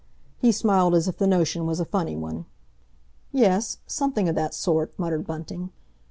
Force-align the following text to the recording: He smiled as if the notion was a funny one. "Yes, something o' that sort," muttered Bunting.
He 0.39 0.51
smiled 0.51 0.95
as 0.95 1.07
if 1.07 1.19
the 1.19 1.27
notion 1.27 1.67
was 1.67 1.79
a 1.79 1.85
funny 1.85 2.15
one. 2.15 2.47
"Yes, 3.31 3.77
something 3.85 4.27
o' 4.27 4.31
that 4.33 4.55
sort," 4.55 4.97
muttered 4.97 5.27
Bunting. 5.27 5.69